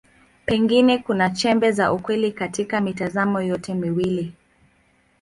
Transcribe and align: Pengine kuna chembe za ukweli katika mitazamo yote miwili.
Pengine 0.45 0.97
kuna 0.97 1.29
chembe 1.29 1.71
za 1.71 1.93
ukweli 1.93 2.31
katika 2.31 2.81
mitazamo 2.81 3.41
yote 3.41 3.73
miwili. 3.73 4.33